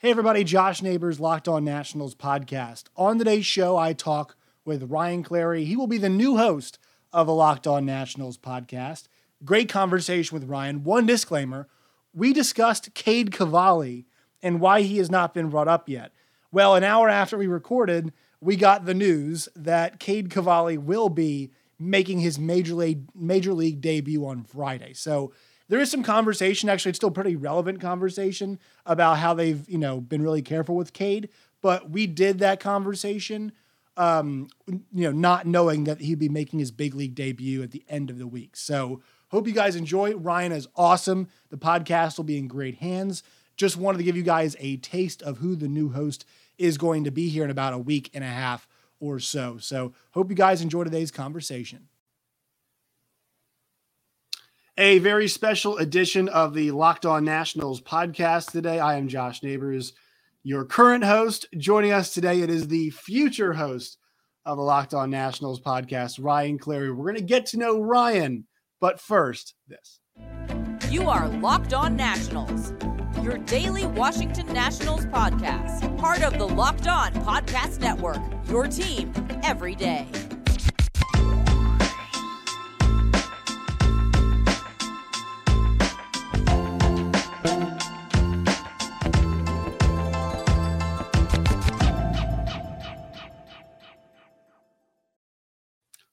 [0.00, 2.84] Hey, everybody, Josh Neighbors, Locked On Nationals podcast.
[2.96, 5.64] On today's show, I talk with Ryan Clary.
[5.64, 6.78] He will be the new host
[7.12, 9.08] of a Locked On Nationals podcast.
[9.44, 10.84] Great conversation with Ryan.
[10.84, 11.66] One disclaimer
[12.14, 14.06] we discussed Cade Cavalli
[14.40, 16.12] and why he has not been brought up yet.
[16.52, 21.50] Well, an hour after we recorded, we got the news that Cade Cavalli will be
[21.76, 24.92] making his major league major league debut on Friday.
[24.92, 25.32] So
[25.68, 30.00] there is some conversation, actually, it's still pretty relevant conversation about how they've, you know,
[30.00, 31.28] been really careful with Cade.
[31.60, 33.52] But we did that conversation,
[33.96, 37.84] um, you know, not knowing that he'd be making his big league debut at the
[37.88, 38.56] end of the week.
[38.56, 40.14] So hope you guys enjoy.
[40.14, 41.28] Ryan is awesome.
[41.50, 43.22] The podcast will be in great hands.
[43.56, 46.24] Just wanted to give you guys a taste of who the new host
[46.56, 48.68] is going to be here in about a week and a half
[49.00, 49.58] or so.
[49.58, 51.88] So hope you guys enjoy today's conversation
[54.78, 58.78] a very special edition of the Locked On Nationals podcast today.
[58.78, 59.92] I am Josh Neighbors,
[60.44, 61.46] your current host.
[61.56, 63.98] Joining us today, it is the future host
[64.46, 66.92] of the Locked On Nationals podcast, Ryan Clary.
[66.92, 68.46] We're going to get to know Ryan,
[68.80, 69.98] but first, this.
[70.88, 72.72] You are Locked On Nationals,
[73.20, 79.74] your daily Washington Nationals podcast, part of the Locked On Podcast Network, your team every
[79.74, 80.06] day.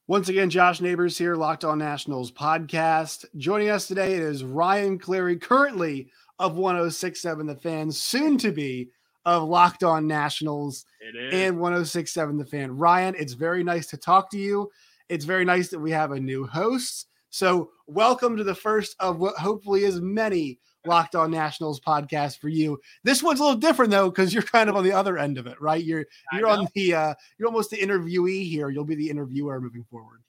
[0.08, 3.26] Once again, Josh Neighbors here, Locked On Nationals podcast.
[3.38, 8.90] Joining us today is Ryan Clary, currently of 1067 The Fan, soon to be
[9.26, 10.86] of Locked On Nationals
[11.32, 12.78] and 1067 The Fan.
[12.78, 14.70] Ryan, it's very nice to talk to you.
[15.10, 17.08] It's very nice that we have a new host.
[17.32, 22.50] So, welcome to the first of what hopefully is many Locked On Nationals podcast for
[22.50, 22.80] you.
[23.04, 25.48] This one's a little different though because you're kind of on the other end of
[25.48, 25.84] it, right?
[25.84, 28.70] You're you're on the uh, you're almost the interviewee here.
[28.70, 30.22] You'll be the interviewer moving forward.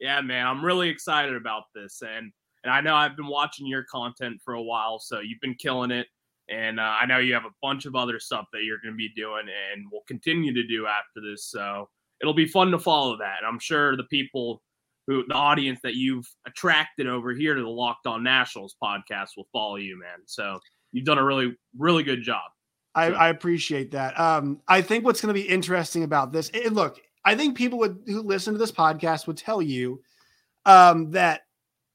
[0.00, 2.32] yeah, man, I'm really excited about this, and
[2.64, 5.90] and I know I've been watching your content for a while, so you've been killing
[5.90, 6.06] it.
[6.50, 8.98] And uh, I know you have a bunch of other stuff that you're going to
[8.98, 11.44] be doing and will continue to do after this.
[11.44, 11.88] So
[12.20, 13.38] it'll be fun to follow that.
[13.46, 14.60] I'm sure the people
[15.06, 19.48] who the audience that you've attracted over here to the Locked On Nationals podcast will
[19.52, 20.18] follow you, man.
[20.26, 20.58] So
[20.92, 22.42] you've done a really, really good job.
[22.94, 24.18] I, I appreciate that.
[24.18, 27.78] Um, I think what's going to be interesting about this, it, look, I think people
[27.80, 30.02] would, who listen to this podcast would tell you
[30.66, 31.42] um, that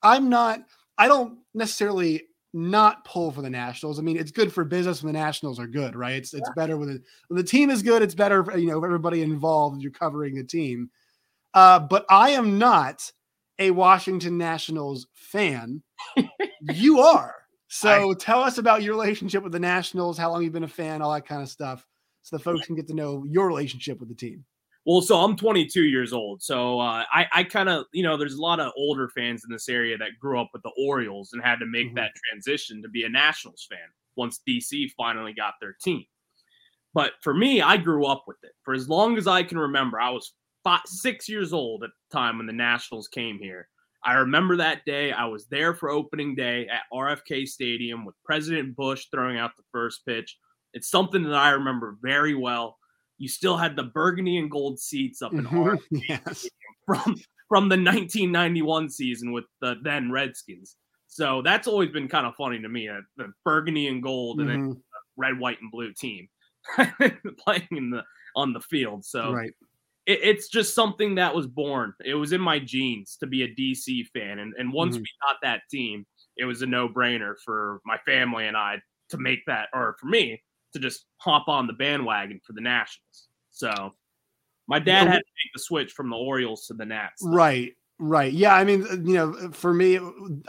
[0.02, 0.62] I'm not,
[0.98, 2.24] I don't necessarily
[2.54, 4.00] not pull for the Nationals.
[4.00, 6.14] I mean, it's good for business when the Nationals are good, right?
[6.14, 6.54] It's it's yeah.
[6.56, 8.02] better when the, when the team is good.
[8.02, 9.82] It's better, for, you know, everybody involved.
[9.82, 10.90] You're covering the team.
[11.56, 13.10] Uh, but I am not
[13.58, 15.82] a Washington Nationals fan.
[16.74, 17.36] you are.
[17.70, 20.68] So I, tell us about your relationship with the Nationals, how long you've been a
[20.68, 21.86] fan, all that kind of stuff,
[22.22, 24.44] so the folks can get to know your relationship with the team.
[24.86, 26.44] Well, so I'm 22 years old.
[26.44, 29.52] So uh, I, I kind of, you know, there's a lot of older fans in
[29.52, 31.96] this area that grew up with the Orioles and had to make mm-hmm.
[31.96, 33.80] that transition to be a Nationals fan
[34.16, 36.06] once DC finally got their team.
[36.94, 38.52] But for me, I grew up with it.
[38.64, 40.34] For as long as I can remember, I was
[40.66, 43.70] five, six years old at the time when the Nationals came here.
[44.04, 45.12] I remember that day.
[45.12, 49.64] I was there for opening day at RFK Stadium with President Bush throwing out the
[49.72, 50.38] first pitch.
[50.74, 52.78] It's something that I remember very well.
[53.18, 56.48] You still had the burgundy and gold seats up in RFK yes.
[56.86, 57.16] from
[57.48, 60.76] from the 1991 season with the then Redskins.
[61.08, 62.90] So that's always been kind of funny to me.
[62.90, 64.50] Uh, the burgundy and gold mm-hmm.
[64.50, 64.80] and then mm-hmm.
[65.16, 66.28] red, white, and blue team
[67.40, 68.04] playing in the
[68.36, 69.06] on the field.
[69.06, 69.54] So right
[70.06, 71.94] it, it's just something that was born.
[72.04, 75.02] It was in my genes to be a DC fan, and and once mm-hmm.
[75.02, 76.06] we got that team,
[76.38, 80.08] it was a no brainer for my family and I to make that, or for
[80.08, 80.42] me
[80.74, 83.28] to just hop on the bandwagon for the Nationals.
[83.52, 83.94] So
[84.68, 87.22] my dad had to make the switch from the Orioles to the Nats.
[87.24, 87.74] Right.
[87.98, 88.34] Right.
[88.34, 88.54] Yeah.
[88.54, 90.00] I mean, you know, for me,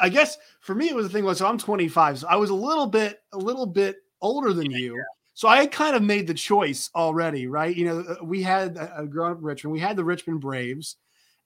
[0.01, 2.21] I guess for me, it was the thing was, so I'm 25.
[2.21, 5.05] So I was a little bit, a little bit older than yeah, you.
[5.37, 7.77] So I kind of made the choice already, right?
[7.77, 10.97] You know, uh, we had uh, growing up Richmond, we had the Richmond Braves.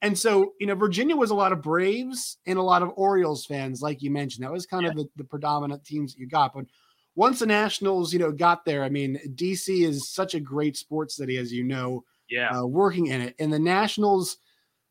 [0.00, 3.44] And so, you know, Virginia was a lot of Braves and a lot of Orioles
[3.44, 4.44] fans, like you mentioned.
[4.44, 4.90] That was kind yeah.
[4.90, 6.54] of the, the, predominant teams that you got.
[6.54, 6.66] But
[7.16, 11.16] once the Nationals, you know, got there, I mean, DC is such a great sports
[11.16, 13.34] city, as you know, yeah, uh, working in it.
[13.40, 14.36] And the Nationals,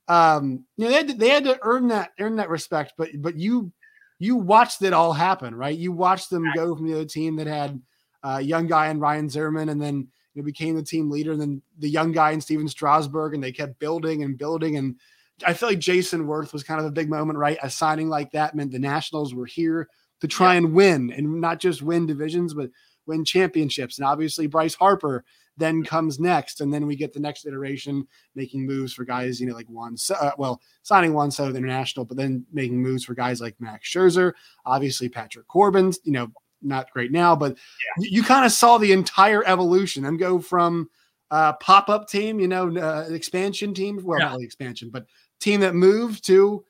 [0.09, 2.95] um, you know, they had, to, they had to earn that earn that respect.
[2.97, 3.71] But but you
[4.19, 5.77] you watched it all happen, right?
[5.77, 7.81] You watched them go from the other team that had
[8.23, 11.31] uh, young guy and Ryan Zimmerman, and then you know, became the team leader.
[11.31, 14.77] And then the young guy and Stephen Strasburg, and they kept building and building.
[14.77, 14.95] And
[15.45, 17.57] I feel like Jayson Werth was kind of a big moment, right?
[17.63, 19.87] A signing like that meant the Nationals were here
[20.21, 20.57] to try yeah.
[20.57, 22.69] and win, and not just win divisions, but
[23.05, 23.97] win championships.
[23.97, 25.23] And obviously, Bryce Harper
[25.59, 26.61] then comes next.
[26.61, 29.95] And then we get the next iteration making moves for guys, you know, like Juan,
[30.19, 34.33] uh, well, signing Juan Soto international, but then making moves for guys like Max Scherzer,
[34.65, 36.31] obviously Patrick Corbin, you know,
[36.61, 38.03] not great now, but yeah.
[38.03, 40.89] you, you kind of saw the entire evolution and go from
[41.31, 44.25] uh, pop up team, you know, uh, expansion team, well, yeah.
[44.25, 45.05] not really expansion, but
[45.39, 46.65] team that moved to,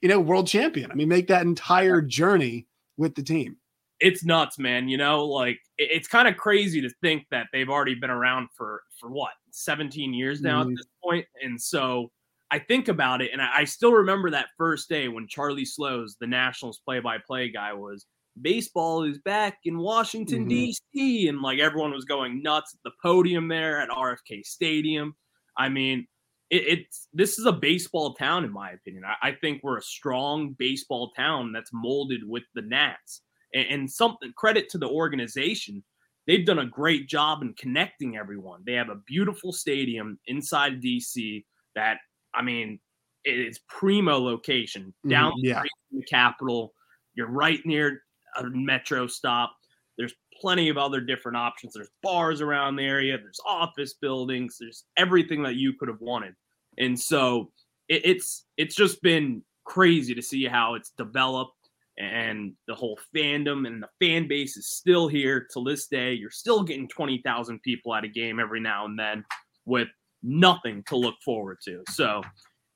[0.00, 0.90] you know, world champion.
[0.90, 2.66] I mean, make that entire journey
[2.96, 3.56] with the team.
[4.00, 4.88] It's nuts, man.
[4.88, 8.82] You know, like it's kind of crazy to think that they've already been around for
[8.98, 10.72] for what 17 years now mm-hmm.
[10.72, 11.26] at this point.
[11.42, 12.10] And so
[12.50, 16.16] I think about it, and I, I still remember that first day when Charlie Slowes,
[16.20, 18.06] the Nationals play-by-play guy, was
[18.40, 20.48] baseball is back in Washington, mm-hmm.
[20.48, 21.28] D.C.
[21.28, 25.14] And like everyone was going nuts at the podium there at RFK Stadium.
[25.56, 26.06] I mean,
[26.50, 29.04] it, it's this is a baseball town, in my opinion.
[29.04, 33.22] I, I, think we're a strong baseball town that's molded with the Nats.
[33.54, 35.82] And, and something credit to the organization.
[36.26, 38.62] They've done a great job in connecting everyone.
[38.64, 41.44] They have a beautiful stadium inside DC
[41.74, 41.96] that,
[42.32, 42.78] I mean,
[43.24, 45.62] it's primo location down mm-hmm, yeah.
[45.90, 46.74] the Capitol.
[47.14, 48.02] You're right near
[48.38, 49.54] a metro stop.
[49.98, 51.74] There's plenty of other different options.
[51.74, 53.18] There's bars around the area.
[53.18, 54.56] There's office buildings.
[54.58, 56.34] There's everything that you could have wanted.
[56.78, 57.50] And so
[57.88, 61.52] it, it's it's just been crazy to see how it's developed
[61.98, 66.12] and the whole fandom and the fan base is still here to this day.
[66.14, 69.24] You're still getting 20,000 people at a game every now and then
[69.66, 69.88] with
[70.22, 71.82] nothing to look forward to.
[71.88, 72.22] So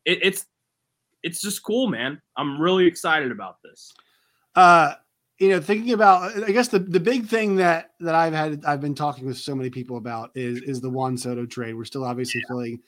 [0.05, 0.47] it, it's
[1.23, 2.21] it's just cool, man.
[2.37, 3.93] I'm really excited about this.
[4.55, 4.95] Uh
[5.39, 8.81] you know, thinking about, I guess the, the big thing that that I've had, I've
[8.81, 11.75] been talking with so many people about is is the Juan Soto trade.
[11.75, 12.49] We're still obviously yeah.
[12.49, 12.81] feeling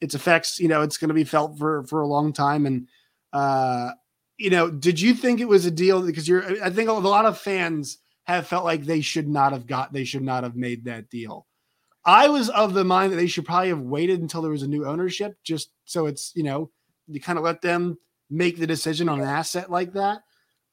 [0.00, 0.60] its effects.
[0.60, 2.66] You know, it's going to be felt for for a long time.
[2.66, 2.88] And
[3.32, 3.90] uh,
[4.36, 6.00] you know, did you think it was a deal?
[6.02, 9.66] Because you're, I think a lot of fans have felt like they should not have
[9.66, 11.46] got, they should not have made that deal.
[12.04, 14.68] I was of the mind that they should probably have waited until there was a
[14.68, 16.70] new ownership, just so it's you know,
[17.08, 17.98] you kind of let them
[18.30, 20.20] make the decision on an asset like that.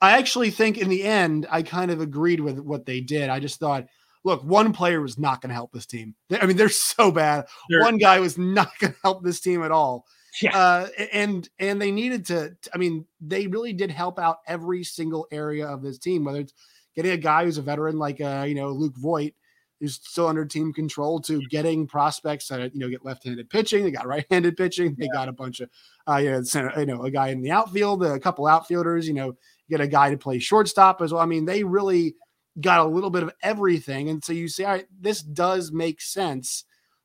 [0.06, 3.30] I actually think in the end, I kind of agreed with what they did.
[3.30, 3.88] I just thought,
[4.24, 6.14] look, one player was not going to help this team.
[6.40, 7.46] I mean, they're so bad.
[7.70, 10.06] They're, one guy was not going to help this team at all.
[10.42, 10.56] Yeah.
[10.56, 12.56] Uh, and and they needed to.
[12.74, 16.26] I mean, they really did help out every single area of this team.
[16.26, 16.54] Whether it's
[16.96, 19.34] getting a guy who's a veteran like uh, you know Luke Voit,
[19.80, 23.84] who's still under team control, to getting prospects that you know get left-handed pitching.
[23.84, 24.96] They got right-handed pitching.
[24.98, 25.14] They yeah.
[25.14, 25.70] got a bunch of
[26.08, 29.08] uh, you know, center, you know, a guy in the outfield, a couple outfielders.
[29.08, 29.36] You know,
[29.70, 31.22] get a guy to play shortstop as well.
[31.22, 32.16] I mean, they really
[32.62, 34.10] got a little bit of everything.
[34.10, 36.64] And so you say, all right, this does make sense,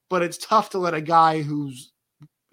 [0.08, 1.92] but it's tough to let a guy who's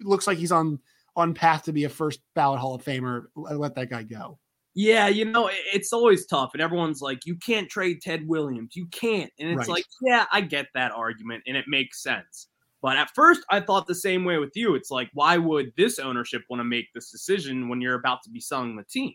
[0.00, 0.78] looks like he's on
[1.16, 4.38] on path to be a first ballot Hall of Famer let that guy go.
[4.80, 6.50] Yeah, you know, it's always tough.
[6.52, 8.76] And everyone's like, you can't trade Ted Williams.
[8.76, 9.28] You can't.
[9.40, 9.68] And it's right.
[9.68, 12.46] like, yeah, I get that argument and it makes sense.
[12.80, 14.76] But at first, I thought the same way with you.
[14.76, 18.30] It's like, why would this ownership want to make this decision when you're about to
[18.30, 19.14] be selling the team?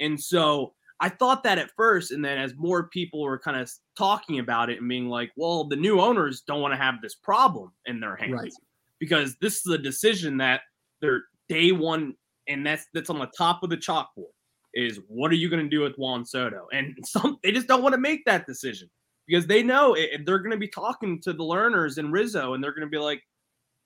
[0.00, 3.70] And so I thought that at first, and then as more people were kind of
[3.96, 7.14] talking about it and being like, well, the new owners don't want to have this
[7.14, 8.52] problem in their hands right.
[8.98, 10.62] because this is a decision that
[11.00, 12.14] they're day one,
[12.48, 14.32] and that's that's on the top of the chalkboard.
[14.74, 16.66] Is what are you going to do with Juan Soto?
[16.72, 18.90] And some they just don't want to make that decision
[19.26, 22.62] because they know it, they're going to be talking to the Lerners and Rizzo, and
[22.62, 23.22] they're going to be like,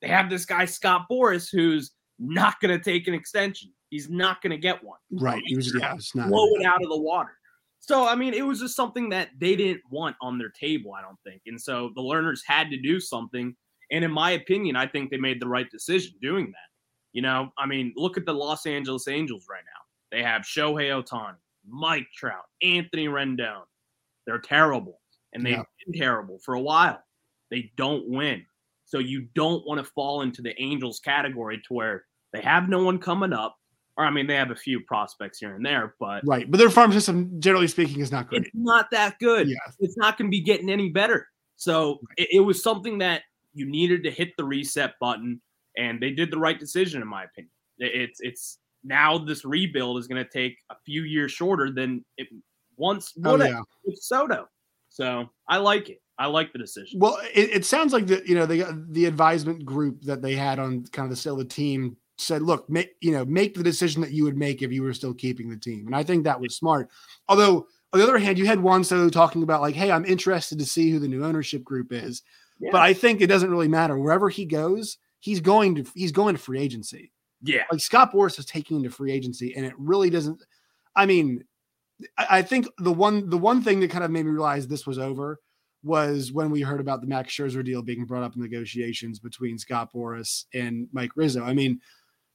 [0.00, 3.72] they have this guy Scott Boras who's not going to take an extension.
[3.90, 4.98] He's not going to get one.
[5.10, 5.42] Right.
[5.44, 7.32] He was, yeah, it's not blow it out of the water.
[7.80, 11.02] So, I mean, it was just something that they didn't want on their table, I
[11.02, 11.42] don't think.
[11.46, 13.54] And so the Lerners had to do something.
[13.90, 16.70] And in my opinion, I think they made the right decision doing that.
[17.12, 19.81] You know, I mean, look at the Los Angeles Angels right now.
[20.12, 21.34] They have Shohei Ohtani,
[21.66, 23.62] Mike Trout, Anthony Rendon.
[24.26, 25.00] They're terrible.
[25.32, 25.62] And they've yeah.
[25.86, 27.02] been terrible for a while.
[27.50, 28.44] They don't win.
[28.84, 32.84] So you don't want to fall into the Angels category to where they have no
[32.84, 33.56] one coming up
[33.96, 36.50] or I mean, they have a few prospects here and there, but right.
[36.50, 38.42] But their farm system, generally speaking, is not good.
[38.42, 39.48] It's not that good.
[39.48, 41.28] Yeah, it's not going to be getting any better.
[41.56, 42.26] So right.
[42.26, 45.40] it, it, was something that you needed to hit the reset button,
[45.76, 47.50] and they did the right decision, in my opinion.
[47.78, 52.04] It, it's it's now this rebuild is going to take a few years shorter than
[52.16, 52.28] it
[52.76, 53.60] once would oh, yeah.
[53.84, 54.48] with Soto.
[54.88, 56.02] So I like it.
[56.18, 57.00] I like the decision.
[57.00, 60.58] Well, it, it sounds like the you know the the advisement group that they had
[60.58, 63.62] on kind of the sale of the team said, look, make you know, make the
[63.62, 65.86] decision that you would make if you were still keeping the team.
[65.86, 66.90] And I think that was smart.
[67.28, 70.58] Although on the other hand, you had Juan Soto talking about like, hey, I'm interested
[70.58, 72.22] to see who the new ownership group is.
[72.58, 72.70] Yeah.
[72.72, 73.98] But I think it doesn't really matter.
[73.98, 77.12] Wherever he goes, he's going to he's going to free agency.
[77.42, 77.62] Yeah.
[77.70, 80.42] Like Scott Boras is taking into free agency, and it really doesn't.
[80.94, 81.44] I mean,
[82.16, 84.98] I, think the one the one thing that kind of made me realize this was
[84.98, 85.40] over
[85.82, 89.58] was when we heard about the Max Scherzer deal being brought up in negotiations between
[89.58, 91.42] Scott Boras and Mike Rizzo.
[91.42, 91.80] I mean,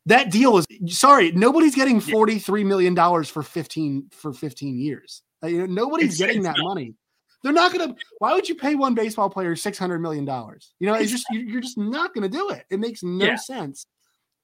[0.05, 5.23] that deal is sorry, nobody's getting forty three million dollars for fifteen for fifteen years.
[5.43, 6.67] You know, nobody's it's, getting it's that not.
[6.67, 6.95] money.
[7.43, 7.95] They're not going to.
[8.19, 10.73] Why would you pay one baseball player six hundred million dollars?
[10.79, 12.65] You know, it's just you're just not going to do it.
[12.69, 13.35] It makes no yeah.
[13.35, 13.85] sense.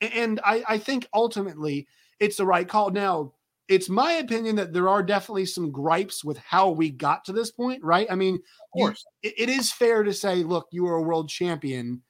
[0.04, 1.88] And I, I think ultimately
[2.20, 2.92] it's the right call.
[2.92, 3.34] Now,
[3.70, 7.52] it's my opinion that there are definitely some gripes with how we got to this
[7.52, 8.08] point, right?
[8.10, 8.40] I mean,
[8.76, 12.02] you, it, it is fair to say, look, you were a world champion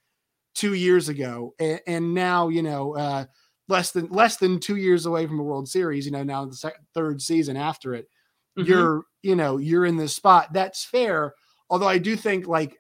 [0.56, 3.26] two years ago, and, and now you know uh,
[3.68, 6.06] less than less than two years away from a World Series.
[6.06, 8.08] You know, now the third season after it,
[8.58, 8.70] mm-hmm.
[8.70, 10.54] you're you know you're in this spot.
[10.54, 11.34] That's fair.
[11.70, 12.78] Although I do think like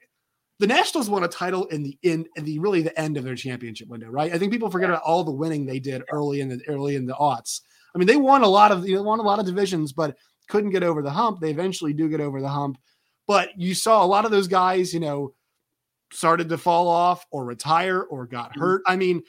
[0.60, 3.36] the Nationals won a title in the in, in, the really the end of their
[3.36, 4.34] championship window, right?
[4.34, 7.06] I think people forget about all the winning they did early in the early in
[7.06, 7.62] the aughts.
[7.94, 10.16] I mean, they won a lot of you know, won a lot of divisions, but
[10.50, 11.40] couldn't get over the hump.
[11.40, 12.78] They eventually do get over the hump,
[13.28, 15.34] but you saw a lot of those guys, you know,
[16.12, 18.62] started to fall off or retire or got mm-hmm.
[18.62, 18.84] hurt.
[18.86, 19.24] I mean,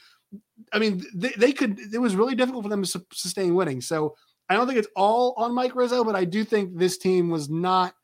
[0.72, 1.78] I mean, they, they could.
[1.92, 3.80] It was really difficult for them to sustain winning.
[3.80, 4.14] So
[4.48, 7.48] I don't think it's all on Mike Rizzo, but I do think this team was
[7.48, 7.94] not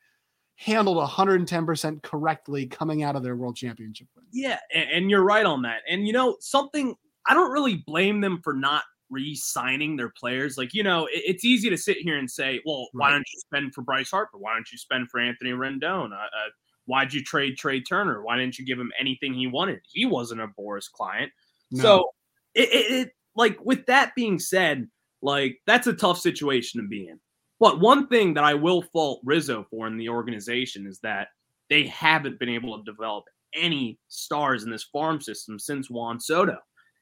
[0.61, 4.27] handled 110% correctly coming out of their world championship win.
[4.31, 5.81] Yeah, and you're right on that.
[5.89, 6.95] And you know, something
[7.27, 10.59] I don't really blame them for not re-signing their players.
[10.59, 13.07] Like, you know, it's easy to sit here and say, well, right.
[13.07, 14.39] why don't you spend for Bryce Harper?
[14.39, 16.13] Why don't you spend for Anthony Rendon?
[16.13, 16.51] Uh, uh,
[16.85, 18.23] why'd you trade Trea Turner?
[18.23, 19.81] Why didn't you give him anything he wanted?
[19.91, 21.33] He wasn't a Boras client.
[21.71, 21.83] No.
[21.83, 22.11] So
[22.55, 24.89] it, it, it like with that being said,
[25.23, 27.19] like that's a tough situation to be in.
[27.61, 31.29] But one thing that I will fault Rizzo for in the organization is that
[31.69, 33.25] they haven't been able to develop
[33.55, 36.57] any stars in this farm system since Juan Soto.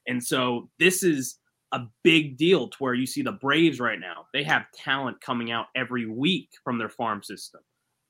[0.09, 1.39] And so this is
[1.73, 4.27] a big deal to where you see the Braves right now.
[4.33, 7.61] They have talent coming out every week from their farm system.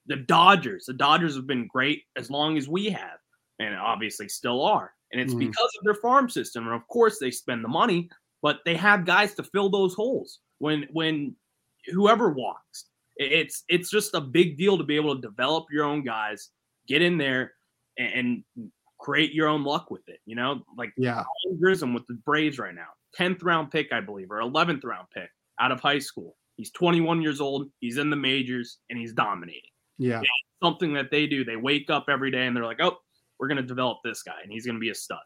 [0.06, 3.18] The Dodgers, the Dodgers have been great as long as we have,
[3.58, 4.92] and obviously still are.
[5.12, 6.66] And it's mm because of their farm system.
[6.66, 8.08] And of course, they spend the money,
[8.42, 11.34] but they have guys to fill those holes when when
[11.92, 12.86] whoever walks.
[13.16, 16.50] It's it's just a big deal to be able to develop your own guys,
[16.86, 17.52] get in there,
[17.98, 20.20] and, and create your own luck with it.
[20.24, 21.24] You know, like yeah,
[21.58, 25.30] Grissom with the Braves right now, tenth round pick, I believe, or eleventh round pick
[25.60, 26.36] out of high school.
[26.56, 27.68] He's 21 years old.
[27.78, 29.62] He's in the majors and he's dominating.
[29.96, 30.22] Yeah,
[30.62, 31.44] something that they do.
[31.44, 32.96] They wake up every day and they're like, oh,
[33.38, 35.18] we're going to develop this guy and he's going to be a stud.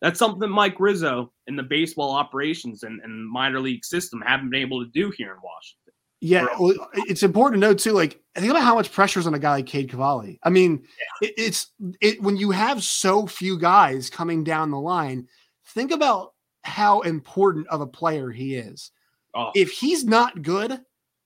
[0.00, 4.62] That's something Mike Rizzo in the baseball operations and, and minor league system haven't been
[4.62, 5.77] able to do here in Washington.
[6.20, 7.92] Yeah, well, it's important to note too.
[7.92, 10.40] Like, think about how much pressure is on a guy like Cade Cavalli.
[10.42, 10.82] I mean,
[11.22, 11.28] yeah.
[11.28, 15.28] it, it's it when you have so few guys coming down the line.
[15.66, 16.32] Think about
[16.62, 18.90] how important of a player he is.
[19.34, 19.52] Oh.
[19.54, 20.80] If he's not good,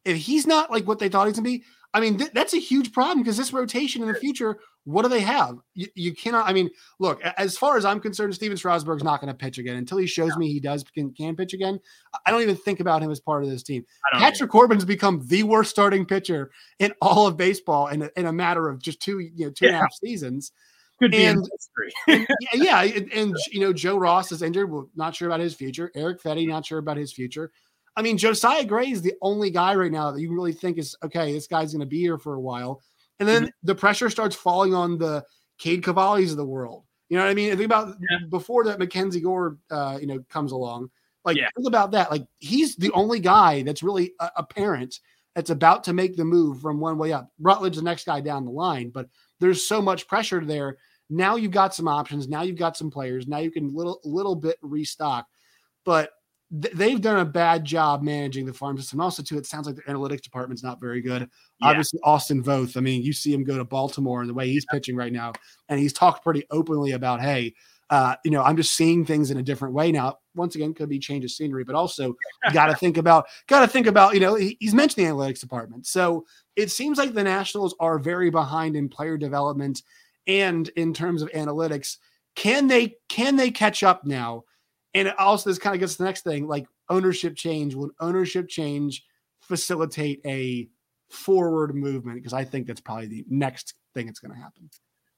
[0.05, 2.59] if he's not like what they thought he's gonna be, I mean, th- that's a
[2.59, 5.59] huge problem because this rotation in the future what do they have?
[5.75, 6.49] You, you, cannot.
[6.49, 6.69] I mean,
[6.99, 7.23] look.
[7.23, 10.37] As far as I'm concerned, Stephen Strasburg's not going to pitch again until he shows
[10.37, 11.79] me he does can, can, pitch again.
[12.27, 13.85] I don't even think about him as part of this team.
[14.15, 18.33] Patrick Corbin's become the worst starting pitcher in all of baseball in a, in a
[18.33, 19.73] matter of just two, you know, two yeah.
[19.73, 20.51] and a half seasons.
[20.99, 21.49] Could be and,
[22.09, 24.71] and, yeah, and, and, you know, Joe Ross is injured.
[24.71, 25.93] We're not sure about his future.
[25.95, 27.53] Eric Fedde, not sure about his future.
[27.97, 30.97] I mean, Josiah Gray is the only guy right now that you really think is
[31.03, 31.33] okay.
[31.33, 32.81] This guy's going to be here for a while.
[33.21, 33.67] And then mm-hmm.
[33.67, 35.25] the pressure starts falling on the
[35.59, 36.85] Cade Cavallis of the world.
[37.09, 37.51] You know what I mean?
[37.51, 38.27] Think about yeah.
[38.31, 40.91] before that Mackenzie Gore, uh, you know, comes along.
[41.25, 41.49] Like yeah.
[41.55, 42.11] think about that.
[42.11, 44.99] Like he's the only guy that's really a, a parent
[45.35, 47.31] that's about to make the move from one way up.
[47.39, 49.09] Rutledge, the next guy down the line, but
[49.41, 50.79] there's so much pressure there.
[51.11, 52.29] Now you've got some options.
[52.29, 53.29] Now you've got some players.
[53.29, 55.27] Now you can little little bit restock.
[55.85, 56.11] But
[56.53, 59.01] they've done a bad job managing the farm system.
[59.01, 61.23] Also, too, it sounds like the analytics department's not very good.
[61.23, 61.69] Yeah.
[61.69, 62.77] Obviously, Austin Voth.
[62.77, 65.33] I mean, you see him go to Baltimore and the way he's pitching right now,
[65.71, 67.55] and he's talked pretty openly about, hey,
[67.89, 70.19] uh, you know, I'm just seeing things in a different way now.
[70.35, 72.15] Once again, could be change of scenery, but also
[72.53, 75.41] got to think about, got to think about, you know, he, he's mentioned the analytics
[75.41, 75.87] department.
[75.87, 76.25] So
[76.57, 79.83] it seems like the Nationals are very behind in player development
[80.27, 81.97] and in terms of analytics.
[82.35, 84.45] Can they can they catch up now?
[84.95, 87.75] And also, this kind of gets to the next thing like ownership change.
[87.75, 89.05] Will ownership change
[89.41, 90.69] facilitate a
[91.11, 92.19] forward movement?
[92.19, 94.69] Because I think that's probably the next thing that's going to happen.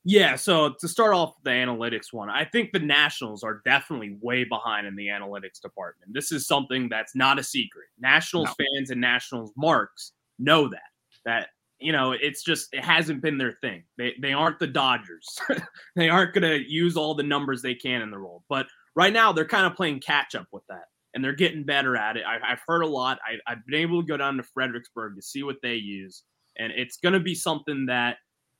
[0.04, 0.37] Yeah.
[0.37, 4.87] So to start off the analytics one, I think the Nationals are definitely way behind
[4.87, 6.12] in the analytics department.
[6.12, 7.87] This is something that's not a secret.
[7.99, 8.66] Nationals no.
[8.66, 10.83] fans and Nationals marks know that.
[11.25, 11.49] That
[11.81, 13.85] you know, it's just it hasn't been their thing.
[13.97, 15.38] They they aren't the Dodgers.
[15.97, 18.45] they aren't going to use all the numbers they can in the role.
[18.49, 18.66] But
[18.97, 20.85] right now they're kind of playing catch up with that
[21.15, 22.25] and they're getting better at it.
[22.27, 23.19] I, have heard a lot.
[23.25, 26.25] I, I've been able to go down to Fredericksburg to see what they use,
[26.59, 28.17] and it's going to be something that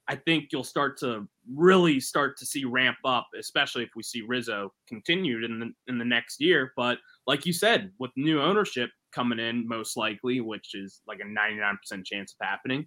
[0.09, 4.23] I think you'll start to really start to see ramp up, especially if we see
[4.23, 6.73] Rizzo continued in the in the next year.
[6.77, 11.25] But like you said, with new ownership coming in, most likely, which is like a
[11.25, 12.87] 99% chance of happening,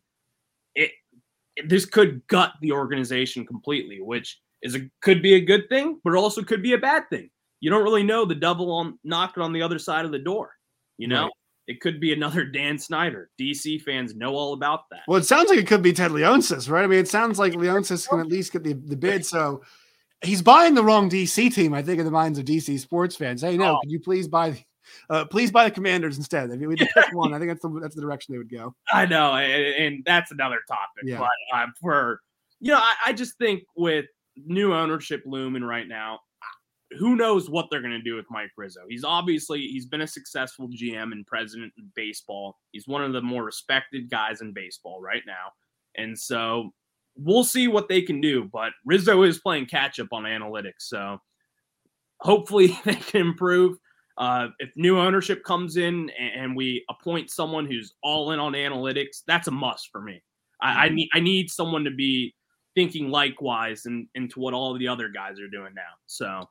[0.76, 0.92] it
[1.66, 6.16] this could gut the organization completely, which is a could be a good thing, but
[6.16, 7.30] also could be a bad thing.
[7.60, 10.52] You don't really know the double on knocking on the other side of the door.
[10.98, 11.32] You know, right
[11.68, 13.30] it could be another Dan Snyder.
[13.40, 15.02] DC fans know all about that.
[15.08, 16.84] Well, it sounds like it could be Ted Leonsis, right?
[16.84, 19.26] I mean, it sounds like Leonsis can at least get the, the bid.
[19.26, 19.62] So
[20.22, 23.42] he's buying the wrong DC team, I think, in the minds of DC sports fans.
[23.42, 23.80] Hey, no, oh.
[23.82, 24.64] could you please buy
[25.10, 26.50] uh, please buy the Commanders instead.
[26.50, 28.74] I mean, we pick one, I think that's the that's the direction they would go.
[28.94, 31.04] I know, and, and that's another topic.
[31.04, 31.20] Yeah.
[31.20, 32.22] But uh, for
[32.62, 34.06] you know, I, I just think with
[34.46, 36.22] new ownership looming right now,
[36.92, 38.82] who knows what they're going to do with Mike Rizzo.
[38.88, 42.58] He's obviously he's been a successful GM and president in baseball.
[42.72, 45.52] He's one of the more respected guys in baseball right now.
[45.98, 46.72] And so
[47.18, 50.82] we'll see what they can do, but Rizzo is playing catch up on analytics.
[50.82, 51.18] So
[52.20, 53.78] hopefully they can improve.
[54.18, 59.22] Uh, if new ownership comes in and we appoint someone who's all in on analytics,
[59.28, 60.24] that's a must for me.
[60.62, 60.96] I, I mm-hmm.
[60.96, 62.34] need I need someone to be
[62.74, 65.82] thinking likewise and into what all the other guys are doing now.
[66.08, 66.48] So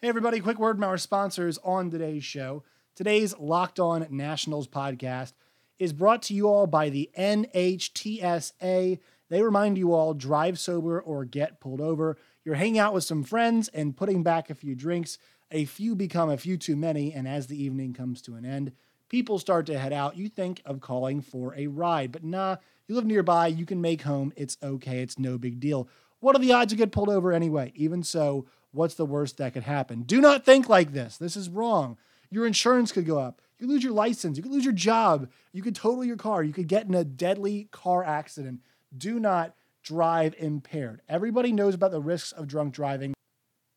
[0.00, 2.62] Hey, everybody, quick word from our sponsors on today's show.
[2.94, 5.32] Today's Locked On Nationals podcast
[5.80, 9.00] is brought to you all by the NHTSA.
[9.28, 12.16] They remind you all drive sober or get pulled over.
[12.44, 15.18] You're hanging out with some friends and putting back a few drinks.
[15.50, 18.70] A few become a few too many, and as the evening comes to an end,
[19.08, 20.16] people start to head out.
[20.16, 24.02] You think of calling for a ride, but nah, you live nearby, you can make
[24.02, 24.32] home.
[24.36, 25.88] It's okay, it's no big deal.
[26.20, 27.72] What are the odds you get pulled over anyway?
[27.74, 30.02] Even so, what's the worst that could happen?
[30.02, 31.16] Do not think like this.
[31.16, 31.96] This is wrong.
[32.30, 33.40] Your insurance could go up.
[33.58, 34.36] You lose your license.
[34.36, 35.28] You could lose your job.
[35.52, 36.42] You could total your car.
[36.42, 38.60] You could get in a deadly car accident.
[38.96, 41.02] Do not drive impaired.
[41.08, 43.14] Everybody knows about the risks of drunk driving.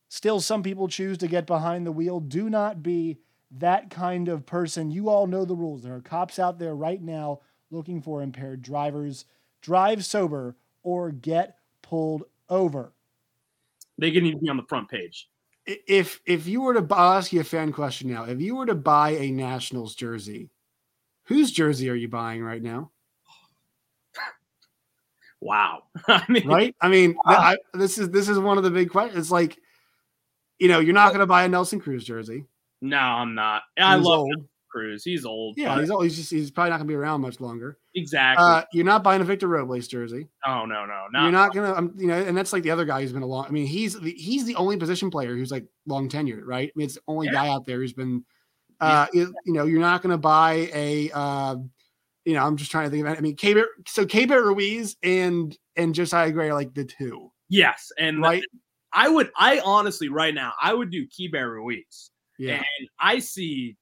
[0.09, 2.19] Still, some people choose to get behind the wheel.
[2.19, 4.91] Do not be that kind of person.
[4.91, 5.83] You all know the rules.
[5.83, 9.25] There are cops out there right now looking for impaired drivers.
[9.61, 12.93] Drive sober or get pulled over.
[13.97, 15.27] They can even be on the front page.
[15.65, 18.23] If if you were to I'll ask you a fan question now.
[18.23, 20.49] If you were to buy a Nationals jersey,
[21.25, 22.91] whose jersey are you buying right now?
[25.43, 25.85] Wow.
[26.07, 26.75] I mean, right?
[26.81, 27.33] I mean, wow.
[27.33, 29.19] I, this is this is one of the big questions.
[29.19, 29.57] It's like,
[30.59, 32.45] you know, you're not going to buy a Nelson Cruz jersey.
[32.79, 33.63] No, I'm not.
[33.75, 34.47] I love old.
[34.71, 35.03] Cruz.
[35.03, 35.55] He's old.
[35.57, 36.03] Yeah, he's old.
[36.03, 37.77] He's just he's probably not gonna be around much longer.
[37.95, 38.43] Exactly.
[38.43, 40.27] Uh, you're not buying a Victor Robles jersey.
[40.45, 41.23] Oh no, no, no.
[41.23, 41.73] You're not gonna.
[41.73, 43.45] Um, you know, and that's like the other guy who's been a long.
[43.45, 46.69] I mean, he's the, he's the only position player who's like long tenured, right?
[46.69, 47.33] I mean, it's the only yeah.
[47.33, 48.23] guy out there who's been.
[48.79, 49.21] Uh, yeah.
[49.21, 51.11] you, you know, you're not gonna buy a.
[51.13, 51.55] Uh,
[52.25, 53.17] you know, I'm just trying to think of it.
[53.17, 57.31] I mean, Keibert, so Keibert Ruiz and and Josiah Gray are like the two.
[57.49, 58.41] Yes, and right.
[58.41, 58.59] The,
[58.93, 62.11] I would, I honestly, right now, I would do Keibert Ruiz.
[62.37, 62.55] Yeah.
[62.55, 63.77] And I see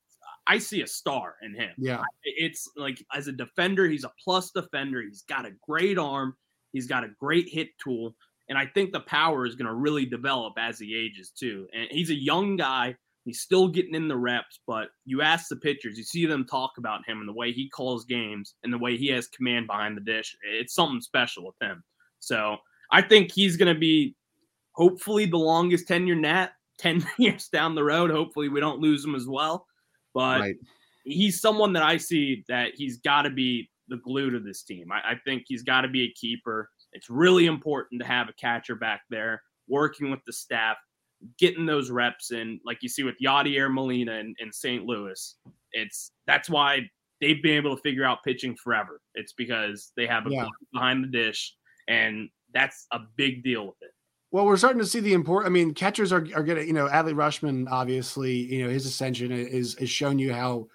[0.50, 1.70] I see a star in him.
[1.78, 2.02] Yeah.
[2.24, 5.00] It's like as a defender, he's a plus defender.
[5.04, 6.36] He's got a great arm.
[6.74, 8.16] He's got a great hit tool.
[8.50, 11.68] And I think the power is going to really develop as he ages too.
[11.72, 12.96] And he's a young guy.
[13.26, 16.72] He's still getting in the reps, but you ask the pitchers, you see them talk
[16.80, 19.96] about him and the way he calls games and the way he has command behind
[19.96, 20.36] the dish.
[20.42, 21.84] It's something special with him.
[22.22, 22.58] So
[22.92, 24.16] I think he's going to be
[24.72, 28.10] hopefully the longest tenure Nat 10 years down the road.
[28.10, 29.68] Hopefully we don't lose him as well
[30.14, 30.56] but right.
[31.04, 34.92] he's someone that I see that he's got to be the glue to this team.
[34.92, 36.70] I, I think he's got to be a keeper.
[36.94, 40.78] It's really important to have a catcher back there working with the staff,
[41.38, 44.86] getting those reps in, like you see with Yadier Molina in, in St.
[44.86, 45.36] Louis.
[45.74, 46.90] It's that's why
[47.22, 49.02] they've been able to figure out pitching forever.
[49.16, 50.48] It's because they have a yeah.
[50.74, 51.56] behind the dish,
[51.88, 53.92] and that's a big deal with it.
[54.32, 55.46] Well, we're starting to see the import.
[55.48, 59.32] I mean, catchers are, are getting, you know, Adley Rutschman, obviously, you know, his ascension
[59.32, 60.68] is is shown you how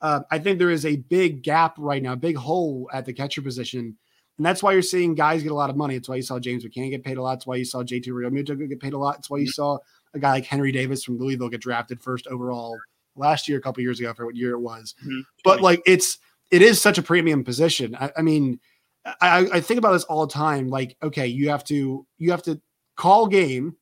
[0.00, 3.12] uh, I think there is a big gap right now, a big hole at the
[3.12, 3.96] catcher position.
[4.38, 5.96] And that's why you're seeing guys get a lot of money.
[5.96, 7.34] It's why you saw James McCann get paid a lot.
[7.34, 9.18] It's why you saw JT Realmuto get paid a lot.
[9.18, 9.50] It's why you mm-hmm.
[9.50, 9.78] saw
[10.14, 12.78] a guy like Henry Davis from Louisville get drafted first overall
[13.16, 14.94] last year, a couple years ago, for what year it was.
[15.02, 15.20] Mm-hmm.
[15.44, 16.18] But like it's
[16.50, 17.94] it is such a premium position.
[17.94, 18.60] I, I mean,
[19.20, 20.68] I, I think about this all the time.
[20.68, 22.60] Like, okay, you have to you have to
[23.00, 23.76] call game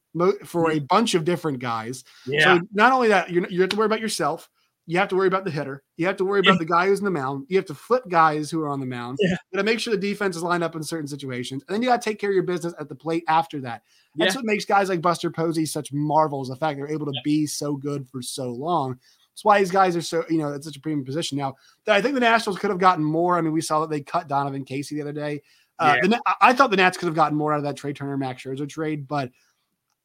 [0.45, 0.87] for a mm-hmm.
[0.87, 2.05] bunch of different guys.
[2.27, 2.59] Yeah.
[2.59, 4.49] So not only that, you you have to worry about yourself.
[4.87, 5.83] You have to worry about the hitter.
[5.99, 6.59] You have to worry about yeah.
[6.61, 7.45] the guy who's in the mound.
[7.49, 9.19] You have to flip guys who are on the mound.
[9.21, 9.33] Yeah.
[9.33, 11.83] You got to make sure the defense is lined up in certain situations, and then
[11.83, 13.83] you got to take care of your business at the plate after that.
[14.15, 14.39] That's yeah.
[14.39, 16.49] what makes guys like Buster Posey such marvels.
[16.49, 18.99] The fact they're able to be so good for so long.
[19.33, 21.37] That's why these guys are so you know it's such a premium position.
[21.37, 23.37] Now, I think the Nationals could have gotten more.
[23.37, 25.43] I mean, we saw that they cut Donovan Casey the other day.
[25.79, 26.09] Uh, yeah.
[26.09, 28.43] the, I thought the Nats could have gotten more out of that Trea Turner Max
[28.43, 29.31] Scherzer trade, but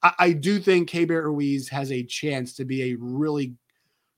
[0.02, 3.56] I, I do think Keibert Ruiz has a chance to be a really,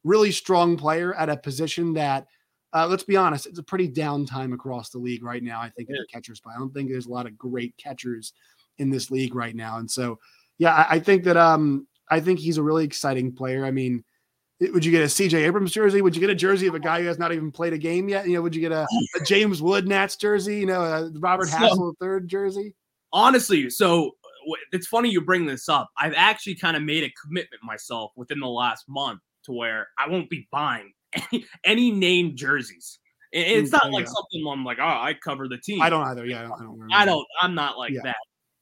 [0.04, 2.28] really strong player at a position that,
[2.74, 5.62] uh, let's be honest, it's a pretty down time across the league right now.
[5.62, 5.96] I think yeah.
[6.00, 8.34] the catcher spot, I don't think there's a lot of great catchers
[8.78, 10.20] in this league right now, and so
[10.58, 13.66] yeah, I, I think that um, I think he's a really exciting player.
[13.66, 14.04] I mean
[14.60, 16.02] would you get a CJ Abrams jersey?
[16.02, 18.08] Would you get a jersey of a guy who has not even played a game
[18.08, 18.28] yet?
[18.28, 20.60] You know, would you get a, a James Wood Nats jersey?
[20.60, 22.74] You know, a Robert so, Hassell third jersey?
[23.12, 24.12] Honestly, so
[24.72, 25.90] it's funny you bring this up.
[25.98, 30.10] I've actually kind of made a commitment myself within the last month to where I
[30.10, 33.00] won't be buying any, any named jerseys.
[33.32, 35.82] It's mm, not oh, like something I'm like, oh, I cover the team.
[35.82, 36.26] I don't either.
[36.26, 36.54] Yeah, I don't.
[36.54, 38.02] I don't, I don't I'm not like yeah.
[38.04, 38.16] that.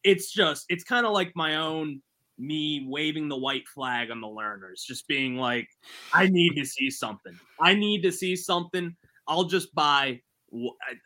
[0.03, 2.01] It's just, it's kind of like my own
[2.37, 5.67] me waving the white flag on the Lerners, just being like,
[6.13, 7.37] I need to see something.
[7.59, 8.95] I need to see something.
[9.27, 10.19] I'll just buy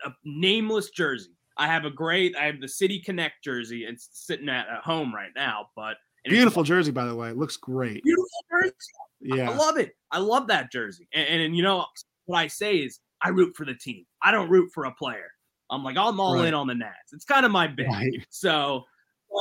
[0.05, 1.31] a, nameless jersey.
[1.57, 3.85] I have a great, I have the City Connect jersey.
[3.85, 7.29] It's sitting at, at home right now, but beautiful jersey, by the way.
[7.29, 8.03] It looks great.
[8.03, 8.75] Beautiful jersey.
[9.21, 9.49] Yeah.
[9.49, 9.91] I love it.
[10.11, 11.07] I love that jersey.
[11.13, 11.85] And, and, and, you know,
[12.25, 14.05] what I say is I root for the team.
[14.21, 15.31] I don't root for a player.
[15.69, 16.47] I'm like, I'm all right.
[16.47, 17.13] in on the Nats.
[17.13, 17.87] It's kind of my bit.
[17.87, 18.25] Right.
[18.29, 18.83] So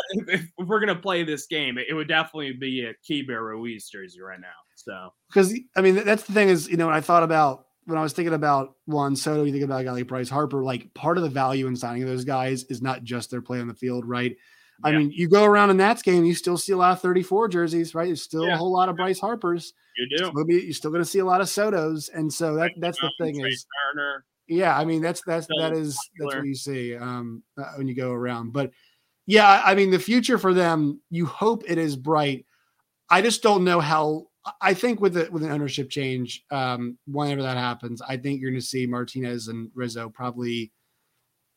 [0.11, 0.29] if,
[0.59, 4.41] if, we're gonna play this game, it, would definitely be a Keibert Ruiz jersey right
[4.41, 4.49] now.
[4.77, 7.99] So because I mean that's the thing is you know when I thought about when
[7.99, 10.63] I was thinking about Juan Soto, you think about a guy like Bryce Harper.
[10.63, 13.69] Like part of the value in signing those guys is not just their play on
[13.69, 14.37] the field, right?
[14.85, 14.91] Yeah.
[14.91, 17.49] I mean, you go around in that game, you still see a lot of 34
[17.49, 18.07] jerseys, right?
[18.07, 18.55] There's still yeah.
[18.55, 19.73] a whole lot of Bryce Harpers.
[19.97, 20.45] You do.
[20.45, 23.11] Be, you're still going to see a lot of Sotos, and so that that's the
[23.19, 23.67] thing is.
[23.95, 24.25] Turner.
[24.49, 27.95] Yeah, I mean that's that's that is that's what you see um, uh, when you
[27.95, 28.71] go around, but
[29.27, 32.47] yeah, I mean, the future for them, you hope it is bright.
[33.11, 34.29] I just don't know how.
[34.61, 38.51] I think with the, with an ownership change, um, whenever that happens, I think you're
[38.51, 40.73] going to see Martinez and Rizzo probably.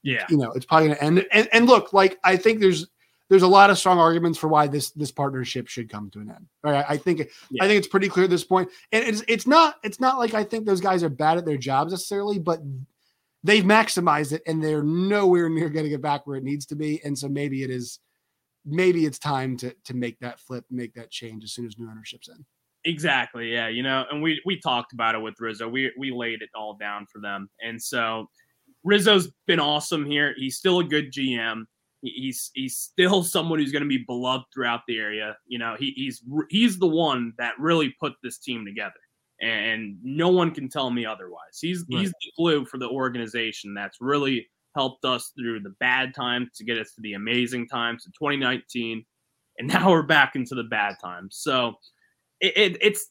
[0.02, 1.26] Yeah, you know, it's probably going to end.
[1.32, 2.88] And, and look, like I think there's
[3.30, 6.32] there's a lot of strong arguments for why this this partnership should come to an
[6.32, 6.48] end.
[6.64, 6.86] Right?
[6.88, 7.64] I think yeah.
[7.64, 8.70] I think it's pretty clear at this point.
[8.92, 11.58] And it's it's not it's not like I think those guys are bad at their
[11.58, 12.60] jobs necessarily, but
[13.44, 17.02] they've maximized it and they're nowhere near getting it back where it needs to be.
[17.04, 18.00] And so maybe it is,
[18.66, 21.90] maybe it's time to to make that flip, make that change as soon as new
[21.90, 22.46] ownership's in.
[22.86, 23.52] Exactly.
[23.52, 23.68] Yeah.
[23.68, 25.68] You know, and we we talked about it with Rizzo.
[25.68, 28.28] We we laid it all down for them, and so
[28.84, 30.34] Rizzo's been awesome here.
[30.38, 31.66] He's still a good GM.
[32.02, 35.36] He's he's still someone who's going to be beloved throughout the area.
[35.48, 38.94] You know, he, he's he's the one that really put this team together
[39.42, 41.60] and no one can tell me otherwise.
[41.60, 42.02] He's right.
[42.02, 46.64] he's the glue for the organization that's really helped us through the bad times to
[46.64, 49.06] get us to the amazing times in 2019,
[49.58, 51.38] and now we're back into the bad times.
[51.40, 51.74] So
[52.40, 53.10] it, it, it's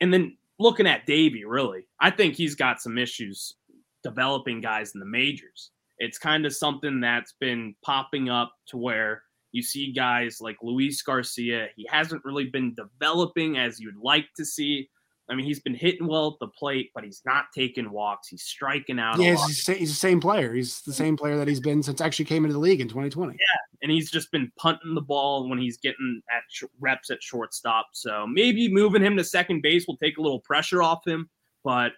[0.00, 3.54] and then looking at Davey, really, I think he's got some issues
[4.02, 5.70] developing guys in the majors.
[5.98, 11.00] It's kind of something that's been popping up to where you see guys like Luis
[11.02, 11.68] Garcia.
[11.76, 14.88] He hasn't really been developing as you'd like to see.
[15.28, 18.28] I mean, he's been hitting well at the plate, but he's not taking walks.
[18.28, 19.18] He's striking out.
[19.18, 20.52] Yeah, he's, he's, the same player.
[20.52, 21.02] He's the mm-hmm.
[21.02, 23.32] same player that he's been since actually came into the league in 2020.
[23.32, 23.38] Yeah,
[23.82, 27.88] and he's just been punting the ball when he's getting at sh- reps at shortstop.
[27.92, 31.30] So maybe moving him to second base will take a little pressure off him.
[31.62, 31.92] But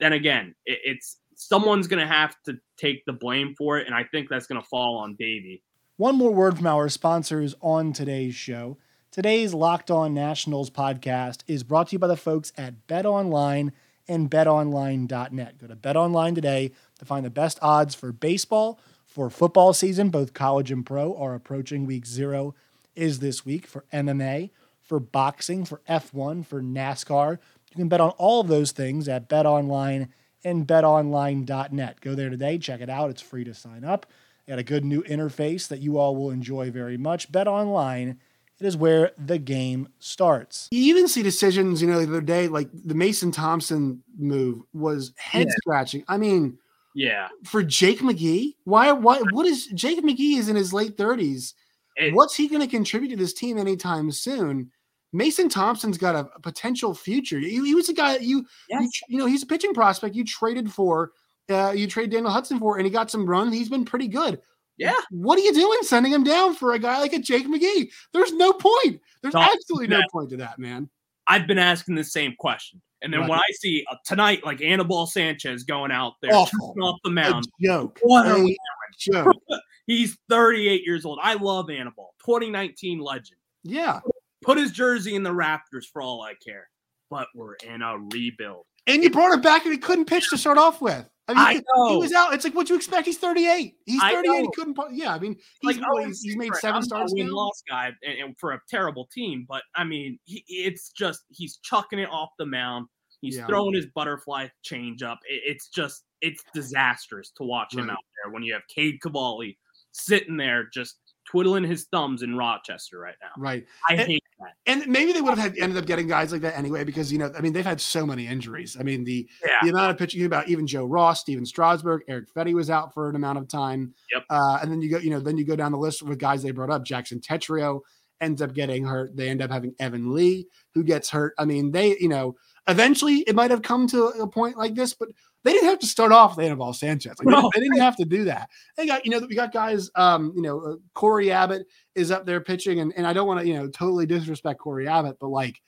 [0.00, 3.94] then again, it, it's someone's going to have to take the blame for it, and
[3.94, 5.62] I think that's going to fall on Davey.
[5.96, 8.78] One more word from our sponsors on today's show.
[9.14, 13.72] Today's Locked On Nationals podcast is brought to you by the folks at Bet Online
[14.08, 15.58] and betonline.net.
[15.58, 20.08] Go to Bet Online today to find the best odds for baseball, for football season,
[20.10, 22.56] both college and pro are approaching week zero
[22.96, 24.50] is this week for MMA,
[24.82, 27.38] for boxing, for F1, for NASCAR.
[27.70, 32.00] You can bet on all of those things at Bet Online and betonline.net.
[32.00, 33.10] Go there today, check it out.
[33.10, 34.06] It's free to sign up.
[34.44, 37.30] They got a good new interface that you all will enjoy very much.
[37.30, 38.18] Bet Online
[38.64, 40.68] it is where the game starts.
[40.70, 45.12] You even see decisions, you know, the other day, like the Mason Thompson move was
[45.18, 46.00] head scratching.
[46.00, 46.06] Yeah.
[46.08, 46.58] I mean,
[46.94, 51.52] yeah, for Jake McGee, why, why, what is Jake McGee is in his late 30s.
[51.96, 54.70] It, What's he going to contribute to this team anytime soon?
[55.12, 57.38] Mason Thompson's got a, a potential future.
[57.38, 58.82] He, he, was a guy that you, yes.
[58.82, 61.12] you, you know, he's a pitching prospect you traded for.
[61.50, 63.52] Uh, you trade Daniel Hudson for, and he got some run.
[63.52, 64.40] He's been pretty good.
[64.76, 64.94] Yeah.
[65.10, 67.90] What are you doing sending him down for a guy like a Jake McGee?
[68.12, 69.00] There's no point.
[69.22, 70.88] There's absolutely no point to that, man.
[71.26, 72.82] I've been asking the same question.
[73.02, 73.30] And then right.
[73.30, 76.74] when I see uh, tonight, like Anibal Sanchez going out there Awful.
[76.82, 77.98] off the mound, a joke.
[78.02, 78.56] What a
[78.98, 79.36] joke.
[79.86, 81.18] He's 38 years old.
[81.22, 83.38] I love Anibal, 2019 legend.
[83.62, 84.00] Yeah.
[84.42, 86.68] Put his jersey in the Raptors for all I care.
[87.10, 88.64] But we're in a rebuild.
[88.86, 91.08] And you brought him back and he couldn't pitch to start off with.
[91.26, 91.88] I mean, I he- know.
[91.90, 92.34] he was out.
[92.34, 93.06] It's like what you expect.
[93.06, 93.74] He's 38.
[93.86, 94.40] He's 38.
[94.42, 94.76] He couldn't.
[94.92, 97.22] Yeah, I mean, like oh, he's, I what, always he's made seven I'm starts not
[97.22, 101.22] a win guy and, and for a terrible team, but I mean, he, it's just
[101.30, 102.88] he's chucking it off the mound.
[103.20, 103.46] He's Yeah.
[103.46, 105.18] throwing his butterfly change up.
[105.26, 109.56] It, it's just it's disastrous to watch him out there when you have Cade Cavalli
[109.92, 113.30] sitting there just twiddling his thumbs in Rochester right now.
[113.42, 113.64] Right.
[113.88, 114.54] I And- hate that.
[114.66, 117.18] And maybe they would have had ended up getting guys like that anyway, because you
[117.18, 118.76] know, I mean, they've had so many injuries.
[118.78, 119.56] I mean, the Yeah.
[119.62, 123.08] the amount of pitching about even Joe Ross, Stephen Strasburg, Eric Fedde was out for
[123.08, 123.94] an amount of time.
[124.12, 124.24] Yep.
[124.28, 126.42] Uh, and then you go, you know, then you go down the list with guys
[126.42, 126.84] they brought up.
[126.84, 127.80] Jackson Tetreault
[128.20, 129.16] ends up getting hurt.
[129.16, 131.34] They end up having Evan Lee who gets hurt.
[131.38, 132.36] I mean, they, you know,
[132.68, 135.08] eventually it might have come to a point like this, but
[135.44, 137.14] they didn't have to start off with Anibal Sanchez.
[137.18, 137.50] Like, they- No.
[137.54, 138.48] they, didn't have to do that.
[138.76, 142.24] They got, you know, we got guys, um, you know, uh, Cory Abbott is up
[142.26, 145.28] there pitching, and, and I don't want to, you know, totally disrespect Cory Abbott, but
[145.28, 145.60] like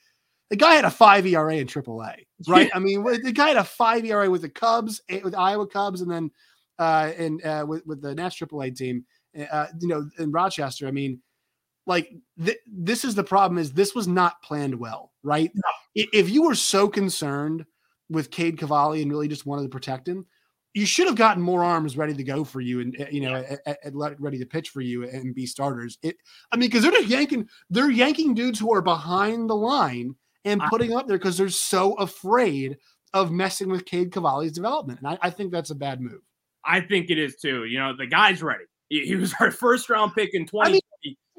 [0.49, 2.69] the guy had a five ERA in AAA, right?
[2.75, 6.01] I mean, the guy had a five ERA with the Cubs, eh, with Iowa Cubs,
[6.01, 6.31] and then
[6.79, 9.03] uh, and uh, with with the Nats AAA team,
[9.51, 10.87] uh, you know, in Rochester.
[10.87, 11.19] I mean,
[11.87, 12.11] like
[12.43, 15.51] th- this is the problem: is this was not planned well, right?
[15.97, 17.65] I- If you were so concerned
[18.09, 20.25] with Cade Cavalli and really just wanted to protect him,
[20.73, 23.35] you should have gotten more arms ready to go for you and uh, you know
[23.65, 25.97] and, and let- ready to pitch for you and be starters.
[26.03, 26.17] It,
[26.51, 30.15] I mean, because they're just yanking, they're yanking dudes who are behind the line
[30.45, 32.77] and I- putting up there because they're so afraid
[33.13, 36.21] of messing with Cade Cavalli's development, and I, I think that's a bad move.
[36.63, 37.65] I think it is too.
[37.65, 38.65] You know, the guy's ready.
[38.89, 40.79] He, was our first round pick in 2020.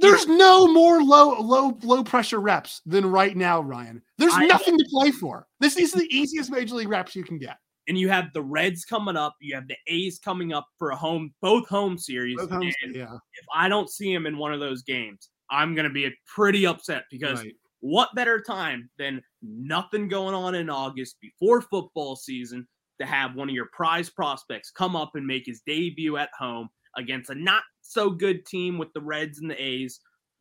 [0.01, 4.03] There's no more low, low, low pressure reps than right now, Ryan.
[4.17, 5.47] There's I- nothing to play for.
[5.61, 7.57] This these are the easiest major league reps you can get.
[7.89, 9.35] and you have the Reds coming up.
[9.41, 12.37] You have the A's coming up for a home, both home series.
[12.37, 15.89] Both and yeah, if I don't see him in one of those games, I'm going
[15.89, 17.55] to be pretty upset because right.
[17.81, 22.69] what better time than nothing going on in August before football season
[23.01, 26.69] to have one of your prize prospects come up and make his debut at home
[26.97, 30.01] against a not so good team with the Reds and the A's?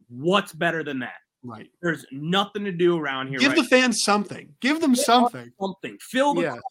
[0.09, 1.15] What's better than that?
[1.43, 1.69] right.
[1.81, 3.39] There's nothing to do around here.
[3.39, 4.53] Give right the fans something.
[4.59, 5.03] Give them Yeah.
[5.03, 5.51] something.
[5.61, 5.97] something.
[6.01, 6.49] Fill the Yeah.
[6.51, 6.61] crowd.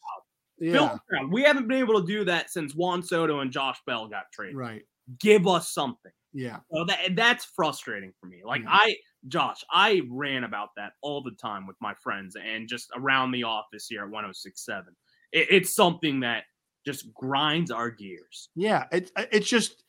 [0.72, 1.32] Fill the crowd.
[1.32, 4.56] We haven't been able to do that since Juan Soto and Josh Bell got traded.
[4.56, 4.82] right.
[5.20, 6.12] Give us something.
[6.32, 8.42] Yeah, So that that's frustrating for me.
[8.44, 8.70] Like Yeah.
[8.72, 8.96] I,
[9.28, 13.44] Josh, I ran about that all the time with my friends and just around the
[13.44, 14.94] office here at 1067.
[15.32, 16.44] It, it's something that
[16.86, 18.48] just grinds our gears.
[18.54, 18.84] yeah.
[18.92, 19.82] It, it's just,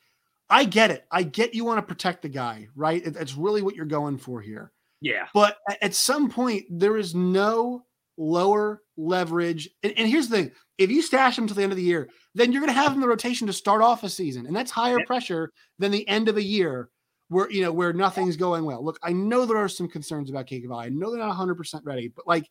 [0.49, 1.05] I get it.
[1.11, 3.05] I get you want to protect the guy, right?
[3.05, 4.71] It, it's really what you're going for here.
[5.01, 5.27] Yeah.
[5.33, 7.85] But at some point, there is no
[8.17, 9.69] lower leverage.
[9.83, 12.09] And, and here's the thing if you stash him till the end of the year,
[12.33, 14.47] then you're going to have him in the rotation to start off a season.
[14.47, 15.05] And that's higher Yeah.
[15.05, 16.89] pressure than the end of a year
[17.29, 18.83] where, you know, where nothing's going well.
[18.83, 22.07] Look, I know there are some concerns about Cade I know they're not 100% ready,
[22.07, 22.49] but like,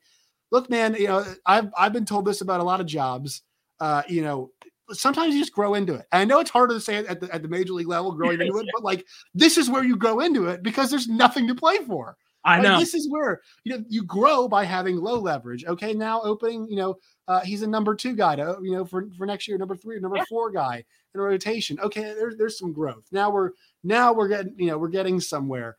[0.50, 3.42] look, man, you know, I've, I've been told this about a lot of jobs.
[3.80, 4.50] Uh, you know,
[4.92, 6.06] sometimes you just grow into it.
[6.12, 8.40] And I know it's harder to say at the, at the major league level, growing
[8.40, 11.54] into it, but like, this is where you grow into it because there's nothing to
[11.54, 12.16] play for.
[12.44, 12.78] I Like, know.
[12.78, 15.64] this is where you know you grow by having low leverage.
[15.64, 16.94] Okay, now opening, you know,
[17.26, 19.98] uh, he's a number two guy to you know for for next year, number three,
[19.98, 20.24] number Yeah.
[20.28, 21.76] four guy in a rotation.
[21.80, 23.04] Okay, there's there's some growth.
[23.10, 23.50] Now we're
[23.82, 25.76] now we're getting you know we're getting somewhere.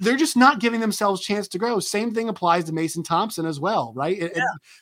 [0.00, 1.78] They're just not giving themselves chance to grow.
[1.78, 4.18] Same thing applies to Mason Thompson as well, right?
[4.18, 4.36] It-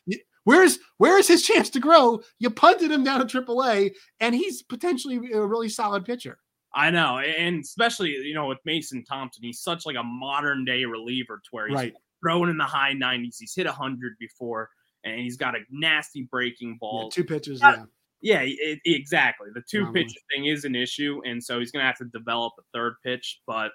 [0.06, 2.20] it- where's where's his chance to grow?
[2.38, 6.38] You punted him down to AAA, and he's potentially a really solid pitcher.
[6.74, 7.18] I know.
[7.18, 11.48] And especially, you know, with Mason Thompson, he's such like a modern day reliever to
[11.50, 11.94] where he's Right.
[12.22, 13.37] throwing in the high 90s.
[13.38, 14.68] He's hit 100 before
[15.04, 17.11] and he's got a nasty breaking Yeah, ball.
[17.11, 17.61] two pitches.
[17.61, 17.76] Yeah.
[17.76, 17.84] Yeah.
[18.20, 19.48] Yeah, it, exactly.
[19.54, 22.62] The two pitch thing is an issue, and so he's gonna have to develop a
[22.74, 23.40] third pitch.
[23.46, 23.70] But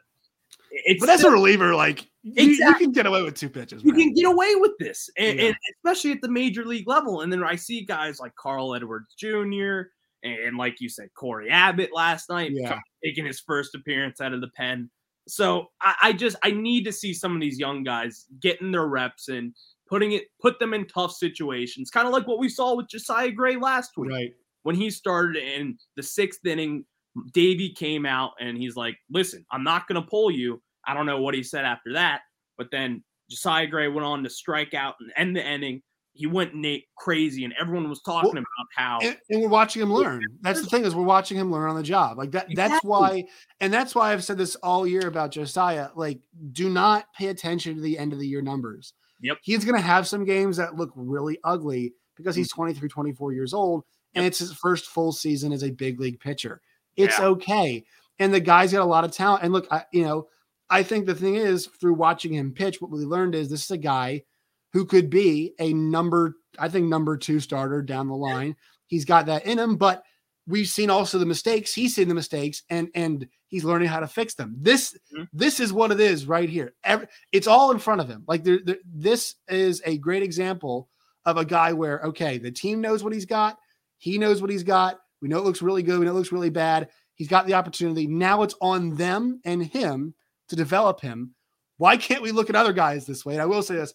[0.72, 3.84] it's But as a reliever, like you, you can get away with two pitches.
[3.84, 5.46] you can get away with this, and, Yeah.
[5.48, 7.22] and especially at the major league level.
[7.22, 9.82] And then I see guys like Carl Edwards Jr.
[10.24, 12.80] and, like you said, Cory Abbott last night Yeah.
[13.04, 14.90] taking his first appearance out of the pen.
[15.28, 18.88] So I, I just I need to see some of these young guys getting their
[18.88, 19.54] reps and
[19.90, 23.32] putting it put them in tough situations, kind of like what we saw with Josiah
[23.32, 24.34] Gray last week Right.
[24.64, 26.86] when he started in the sixth inning,
[27.34, 31.06] Davey came out and he's like, "Listen, I'm not going to pull you." I don't
[31.06, 32.22] know what he said after that,
[32.58, 35.82] but then Josiah Gray went on to strike out and end the inning.
[36.16, 39.92] He went Nate crazy, and everyone was talking about how and, and we're watching him
[39.92, 40.22] learn.
[40.42, 42.20] That's the thing is we're watching him learn on the job.
[42.20, 42.48] Like that.
[42.54, 43.26] That's why,
[43.60, 45.90] and that's why I've said this all year about Josiah.
[45.96, 46.20] Like,
[46.52, 48.94] do not pay attention to the end of the year numbers.
[49.22, 49.38] Yep.
[49.42, 52.62] He's going to have some games that look really ugly because he's mm-hmm.
[52.62, 56.62] 23, 24 years old, and it's his first full season as a big league pitcher.
[56.96, 57.26] It's Yeah.
[57.26, 57.86] okay,
[58.20, 59.44] and the guy's got a lot of talent.
[59.44, 60.28] And look, I, you know,
[60.70, 63.72] I think the thing is through watching him pitch, what we learned is this is
[63.72, 64.24] a guy
[64.72, 68.56] who could be a number, I think number two starter down the line.
[68.88, 70.04] he's got that in him, but
[70.48, 71.74] we've seen also the mistakes.
[71.74, 74.56] He's seen the mistakes and and he's learning how to fix them.
[74.60, 75.24] This mm-hmm.
[75.32, 76.74] this is what it is right here.
[76.84, 78.24] Every, it's all in front of him.
[78.28, 80.90] Like there, there, this is a great example
[81.26, 83.58] of a guy where okay, the team knows what he's got.
[83.98, 85.00] He knows what he's got.
[85.22, 86.00] We know it looks really good.
[86.00, 86.90] We know it looks really bad.
[87.16, 88.08] He's got the opportunity.
[88.08, 90.14] Now it's on them and him
[90.54, 91.34] to develop him.
[91.78, 93.34] Why can't we look at other guys this way?
[93.34, 93.94] And I will say this: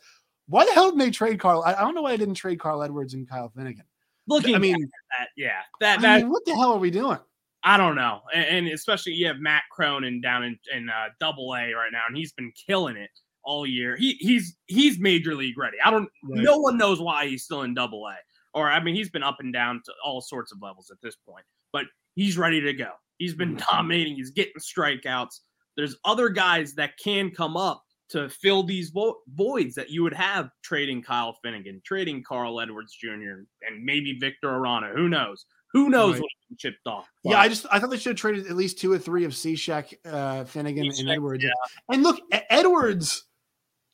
[0.48, 1.62] Why the hell didn't they trade Carl?
[1.64, 3.84] I, I don't know why I didn't trade Carl Edwards and Kyle Finnegan.
[4.26, 4.76] Looking, I mean,
[5.18, 7.18] that, yeah, that, that I mean, what the hell are we doing?
[7.64, 11.54] I don't know, and, and especially you have Matt Cronin down in, in uh, Double
[11.54, 13.10] A right now, and he's been killing it
[13.42, 13.96] all year.
[13.96, 15.78] He he's he's major league ready.
[15.82, 16.08] I don't.
[16.24, 16.42] Right.
[16.42, 18.16] No one knows why he's still in Double A,
[18.52, 21.16] or I mean, he's been up and down to all sorts of levels at this
[21.16, 22.90] point, but he's ready to go.
[23.18, 23.76] He's been mm-hmm.
[23.76, 24.16] dominating.
[24.16, 25.40] He's getting strikeouts.
[25.78, 30.12] There's other guys that can come up to fill these vo- voids that you would
[30.12, 34.92] have trading Kyle Finnegan, trading Carl Edwards Jr., and maybe Victor Arano.
[34.92, 35.46] Who knows?
[35.72, 36.22] Who knows right.
[36.22, 37.06] what chipped off?
[37.22, 39.32] Yeah, I just I thought they should have traded at least two or three of
[39.32, 41.44] Cishek, uh, Finnegan, Cishek, and Edwards.
[41.44, 41.50] Yeah.
[41.94, 42.18] And look,
[42.50, 43.24] Edwards,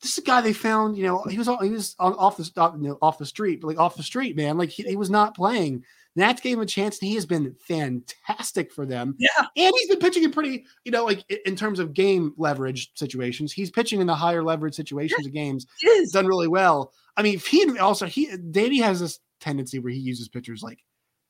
[0.01, 0.97] this is a guy they found.
[0.97, 3.79] You know, he was he was off the you know, off the street, but like
[3.79, 4.57] off the street, man.
[4.57, 5.85] Like he, he was not playing.
[6.17, 9.17] Nats gave him a chance, and he has been fantastic for them.
[9.19, 12.91] Yeah, and he's been pitching in pretty, you know, like in terms of game leverage
[12.95, 13.53] situations.
[13.53, 15.67] He's pitching in the higher leverage situations yeah, of games.
[15.81, 16.93] He's done really well.
[17.17, 20.84] I mean, he also he Davey has this tendency where he uses pitchers like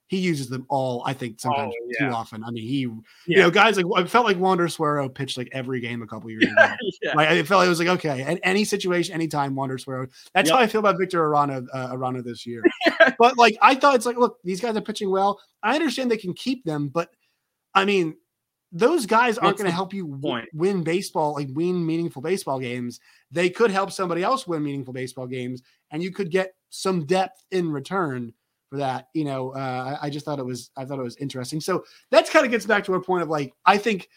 [0.07, 1.03] he uses them all.
[1.07, 2.09] I think sometimes oh, yeah.
[2.09, 2.45] too often.
[2.45, 2.89] I mean, he, yeah.
[3.27, 6.31] you know, guys like I felt like Wander Suero pitched like every game a couple
[6.31, 6.55] years ago.
[7.03, 7.15] yeah.
[7.15, 10.07] Like I felt like it was like okay, and any situation, anytime Wander Suero.
[10.35, 10.57] That's yep.
[10.57, 12.63] how I feel about Victor Arana uh, Arano this year.
[13.19, 15.41] but like I thought, it's like look, these guys are pitching well.
[15.63, 17.11] I understand they can keep them, but
[17.75, 18.17] I mean,
[18.73, 23.01] those guys aren't going to help you w- win baseball, like win meaningful baseball games.
[23.31, 27.45] They could help somebody else win meaningful baseball games, and you could get some depth
[27.53, 28.35] in return
[28.75, 29.09] for that.
[29.15, 31.61] You know, uh, I, I just thought it was I thought it was interesting.
[31.61, 34.09] So that's kind of gets back to a point of like I think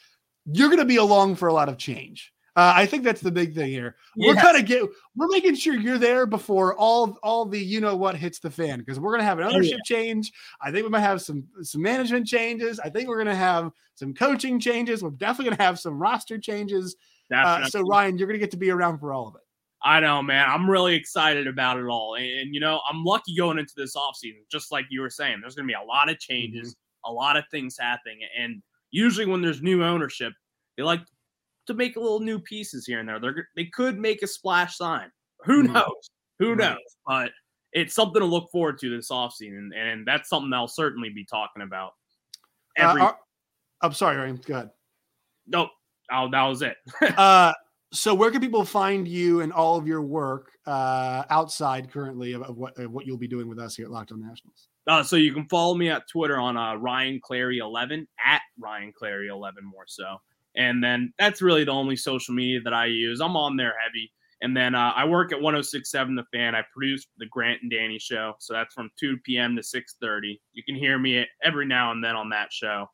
[0.52, 2.34] you're going to be along for a lot of change.
[2.56, 3.98] Uh, I think that's the big thing here.
[4.15, 4.30] Yeah.
[4.30, 4.82] We're kind of get
[5.15, 8.80] we're making sure you're there before all all the you know what hits the fan
[8.80, 9.98] because we're gonna have an ownership oh, yeah.
[9.98, 10.32] change.
[10.60, 12.80] I think we might have some some management changes.
[12.80, 15.04] I think we're gonna have some coaching changes.
[15.04, 16.96] We're definitely gonna have some roster changes.
[17.32, 19.41] Uh, so Ryan, you're gonna get to be around for all of it.
[19.84, 20.50] I know, man.
[20.50, 22.16] I'm really excited about it all.
[22.16, 25.40] And, and, you know, I'm lucky going into this offseason, just like you were saying.
[25.42, 27.12] There's going to be a lot of changes, mm-hmm.
[27.12, 28.20] a lot of things happening.
[28.38, 28.62] And
[28.92, 30.34] usually when there's new ownership,
[30.76, 31.02] they like
[31.68, 33.20] to make a little new pieces here and there.
[33.20, 35.12] They're, they could make a splash sign.
[35.46, 35.74] Who mm-hmm.
[35.74, 36.10] knows?
[36.40, 36.78] Who knows?
[37.06, 37.32] But
[37.74, 39.70] it's something to look forward to this offseason.
[39.76, 41.92] And that's something I'll certainly be talking about.
[42.80, 43.12] Uh, Every- uh,
[43.82, 44.42] I'm sorry, Ryan.
[44.46, 44.70] Go ahead.
[45.46, 45.70] Nope.
[46.12, 46.78] Oh, that was it.
[47.18, 47.54] uh,
[47.93, 52.41] so where can people find you and all of your work uh, outside currently of,
[52.43, 54.67] of what of what you'll be doing with us here at Locked On Nationals?
[54.88, 58.93] Uh, so you can follow me at Twitter on uh, Ryan Clary 11 at Ryan
[58.97, 60.17] Clary 11 more so,
[60.56, 63.21] and then that's really the only social media that I use.
[63.21, 66.56] I'm on there heavy, and then uh, I work at 106.7 The Fan.
[66.56, 69.56] I produce the Grant and Danny show, so that's from 2 p.m.
[69.56, 70.39] to 6:30.
[70.54, 72.88] You can hear me every now and then on that show.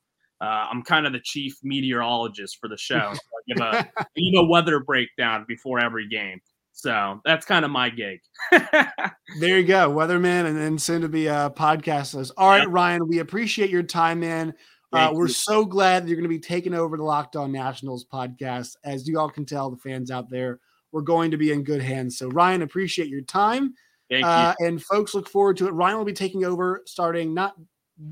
[0.43, 3.13] Uh, I'm kind of the chief meteorologist for the show.
[3.13, 6.41] So I give a give a weather breakdown before every game.
[6.73, 8.19] So that's kind of my gig.
[8.51, 12.33] there you go, weatherman, and then soon to be a podcast host.
[12.35, 12.67] All right, yep.
[12.71, 14.53] Ryan, we appreciate your time, man.
[14.91, 18.05] Uh, we're so glad that you're going to be taking over the Locked On Nationals
[18.05, 18.75] podcast.
[18.83, 20.59] As you all can tell, the fans out there,
[20.91, 22.17] we're going to be in good hands.
[22.17, 23.73] So, Ryan, appreciate your time.
[24.09, 24.67] Thank uh, you.
[24.67, 25.71] And folks, look forward to it.
[25.71, 27.55] Ryan will be taking over starting not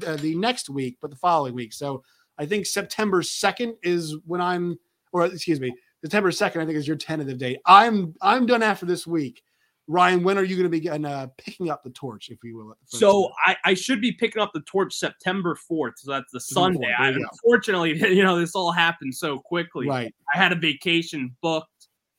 [0.06, 1.74] uh, the next week, but the following week.
[1.74, 2.04] So
[2.42, 4.80] I think September 2nd is when I'm,
[5.14, 5.72] or excuse me,
[6.04, 7.60] September 2nd, I think is your tentative date.
[7.68, 9.44] I'm I'm done after this week.
[9.88, 12.56] Ryan, when are you going to be getting, uh, picking up the torch, if you
[12.56, 12.74] will?
[12.86, 15.94] So I, I, should be picking up the torch September 4th.
[15.98, 16.94] So that's the Sunday.
[16.98, 19.88] I, unfortunately, you know, this all happened so quickly.
[19.88, 20.14] Right.
[20.34, 21.68] I had a vacation booked,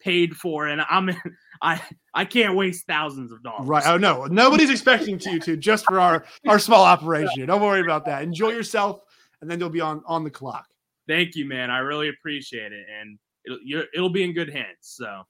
[0.01, 1.11] paid for, and I'm
[1.63, 1.81] I
[2.15, 3.67] I can't waste thousands of dollars.
[3.67, 3.87] Right.
[3.87, 7.47] Oh no, nobody's expecting you to just for our our small operation.
[7.47, 8.23] Don't worry about that.
[8.23, 9.01] Enjoy yourself
[9.43, 10.67] and then you'll be on on the clock.
[11.07, 11.71] Thank you, man.
[11.71, 14.79] I really appreciate it, and it'll it'll be in good hands.
[14.81, 15.23] So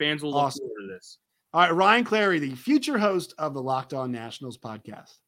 [0.00, 0.66] fans will look awesome.
[0.66, 1.18] forward to this.
[1.52, 5.18] All right, Ryan Clary, the future host of the Locked On Nationals podcast.